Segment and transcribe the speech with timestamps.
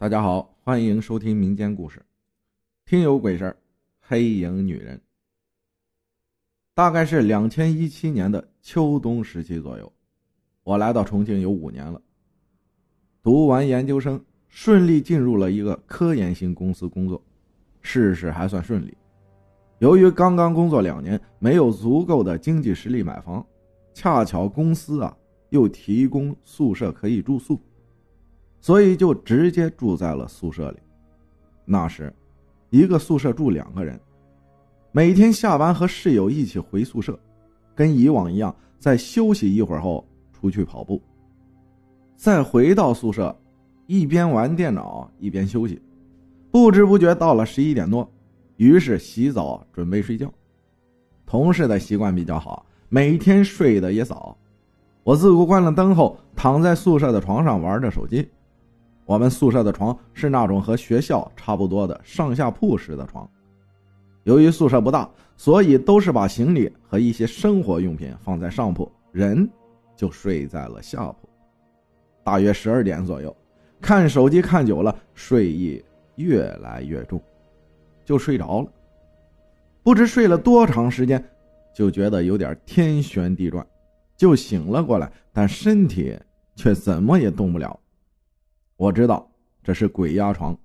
[0.00, 2.00] 大家好，欢迎收听民间故事。
[2.86, 3.56] 听有鬼事儿，
[3.98, 5.00] 黑影女人。
[6.72, 9.92] 大概是两千一七年的秋冬时期左右，
[10.62, 12.00] 我来到重庆有五年了。
[13.24, 17.20] 读完研究生，顺利进入了一个科研型公司工作，
[17.80, 18.96] 事事还算顺利。
[19.80, 23.44] 由于刚刚工作两年，没有足够的经济实力买房，
[23.92, 25.18] 恰巧公司啊
[25.48, 27.60] 又提供宿舍可以住宿。
[28.60, 30.78] 所以就直接住在了宿舍里。
[31.64, 32.12] 那时，
[32.70, 33.98] 一个宿舍住两个人，
[34.92, 37.18] 每天下班和室友一起回宿舍，
[37.74, 41.00] 跟以往一样，在休息一会儿后出去跑步，
[42.16, 43.34] 再回到宿舍，
[43.86, 45.80] 一边玩电脑一边休息。
[46.50, 48.10] 不知不觉到了十一点多，
[48.56, 50.32] 于是洗澡准备睡觉。
[51.26, 54.36] 同事的习惯比较好，每天睡得也早。
[55.04, 58.26] 我自顾关了灯后，躺在宿舍的床上玩着手机。
[59.08, 63.26] 我们宿舍的床是那种和学校差不多的上下铺式的床。
[64.24, 69.48] 由于宿舍不大，所以都是把行李和一些生活用品放在上铺，人
[69.96, 71.28] 就睡在了下铺。
[72.22, 73.34] 大约十二点左右，
[73.80, 75.82] 看手机看久了，睡意
[76.16, 77.18] 越来越重，
[78.04, 78.68] 就睡着了。
[79.82, 81.24] 不知睡了多长时间，
[81.74, 83.66] 就觉得有点天旋地转，
[84.18, 86.14] 就醒了过来，但身体
[86.54, 87.80] 却怎么也动不了。
[88.78, 89.28] 我知道
[89.60, 90.56] 这是鬼压床，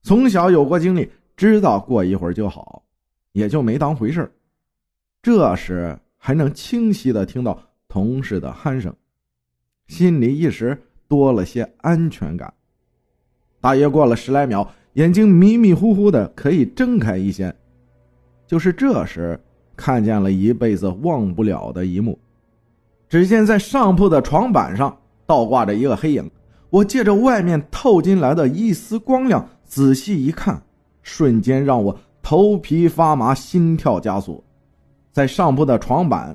[0.00, 2.84] 从小有过经历，知道过一会儿就好，
[3.32, 4.32] 也就没当回事
[5.20, 8.94] 这时还能清晰的听到同事的鼾声，
[9.88, 12.54] 心里一时多了些安全感。
[13.60, 17.52] 大约过了十来秒，眼睛迷迷糊糊的可以睁开一些，
[18.46, 19.38] 就是这时
[19.74, 22.16] 看见了一辈子忘不了的一幕。
[23.08, 26.30] 只见在上铺的床板上倒挂着一个黑影。
[26.72, 30.62] 我借着外面透进来的一丝光亮，仔细一看，
[31.02, 34.42] 瞬间让我头皮发麻，心跳加速。
[35.10, 36.34] 在上铺的床板，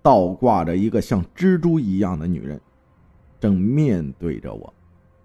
[0.00, 2.60] 倒挂着一个像蜘蛛一样的女人，
[3.40, 4.72] 正面对着我，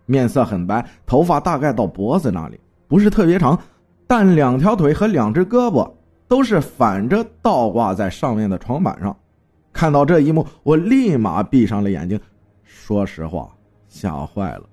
[0.08, 3.56] 面色很白，头发大概到脖子那里，不是特别长，
[4.08, 5.88] 但两条腿和两只胳膊
[6.28, 9.16] 都是反着倒挂在上面的床板上。
[9.72, 12.20] 看到这一幕，我立马闭上了眼睛。
[12.64, 13.48] 说实话。
[13.94, 14.68] 吓坏了，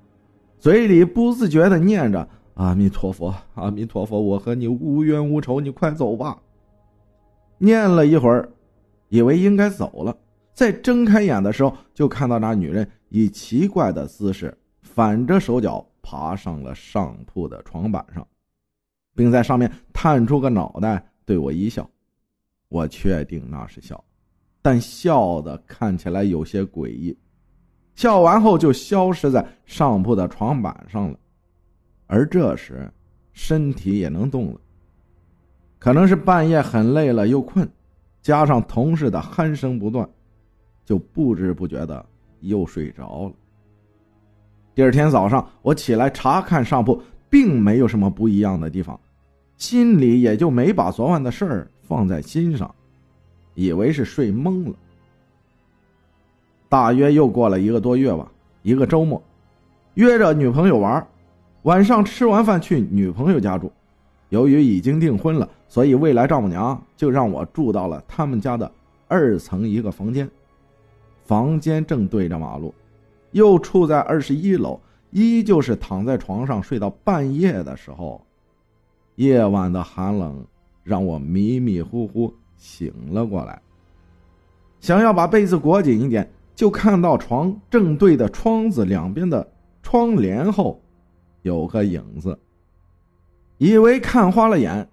[0.58, 6.40] 嘴里不自觉的念着“阿弥陀佛，阿弥陀佛，我和你无冤无仇，你快走吧。”
[7.58, 8.50] 念了一会儿，
[9.10, 10.16] 以为应该走了，
[10.54, 18.26] 再睁开眼的时候，就看到那女人以奇怪的姿势反着手脚爬上了上铺的床板上，
[19.14, 21.86] 并在上面探出个脑袋对我一笑。
[22.70, 24.02] 我确定那是笑，
[24.62, 27.14] 但笑的看起来有些诡异。
[28.00, 31.18] 笑完后就消失在上铺的床板上了，
[32.06, 32.90] 而这时
[33.34, 34.60] 身体也能动了。
[35.78, 37.68] 可能是半夜很累了又困，
[38.22, 40.08] 加上同事的鼾声不断，
[40.82, 42.02] 就不知不觉的
[42.40, 43.34] 又睡着了。
[44.74, 48.98] 第二天早上我起来查看上铺，并没有什么不一样的地方，
[49.58, 52.74] 心里也就没把昨晚的事儿放在心上，
[53.52, 54.74] 以为是睡懵了。
[56.70, 58.30] 大约又过了一个多月吧，
[58.62, 59.20] 一个周末，
[59.94, 61.04] 约着女朋友玩，
[61.62, 63.70] 晚上吃完饭去女朋友家住。
[64.28, 68.70] 由于已经订婚了，所以未来丈母娘就让我住到了他们家的
[69.08, 70.30] 二层一个房间。
[71.24, 72.72] 房间正对着马路，
[73.32, 74.78] 又处在二十一楼，
[75.10, 78.24] 依旧是躺在床上睡到半夜的时候，
[79.16, 80.46] 夜晚的寒冷
[80.84, 83.60] 让我迷迷糊糊醒了过来，
[84.78, 86.30] 想要把被子裹紧一点。
[86.60, 89.50] 就看到床正对的窗子两边的
[89.82, 90.78] 窗帘后，
[91.40, 92.38] 有个影子。
[93.56, 94.86] 以为看花了眼，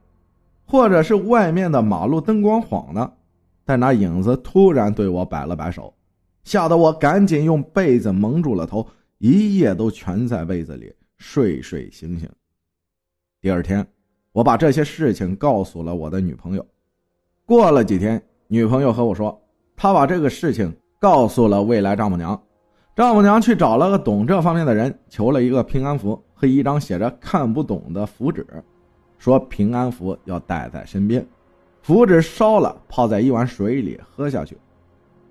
[0.65, 3.13] 或者是外面的马路灯光晃的，
[3.65, 5.93] 但那影子突然对我摆了摆手，
[6.45, 12.29] 吓得我赶紧用被子蒙住了头，一夜都蜷在被子里睡睡醒醒。
[13.41, 13.85] 第二天，
[14.31, 16.65] 我把这些事情告诉了我的女朋友。
[17.45, 19.37] 过了几天，女朋友和我说，
[19.75, 20.73] 她把这个事情。
[20.99, 22.41] 告诉了未来丈母娘，
[22.95, 28.45] 丈母娘去找了个懂这方面的人，求了一个平安符和一张写着看不懂的符纸，
[29.17, 31.25] 说平安符要带在身边，
[31.81, 34.57] 符纸烧了泡在一碗水里喝下去。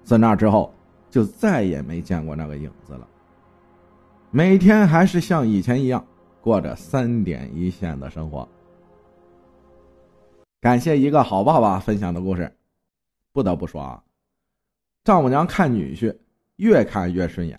[0.05, 0.73] 自那之后，
[1.11, 3.07] 就再也没见过那个影子了。
[4.31, 6.05] 每天还是像以前一样
[6.41, 8.49] 过着三点一线的生活。
[10.61, 12.53] 感谢一个好爸爸分享的故事，
[13.33, 14.03] 不得不说啊。
[15.07, 16.13] 丈母娘看女婿
[16.57, 17.57] 越看越顺眼，